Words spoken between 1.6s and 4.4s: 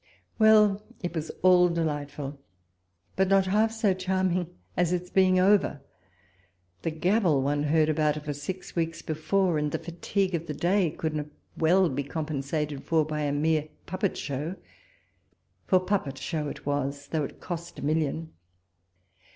delightful, but not half so charm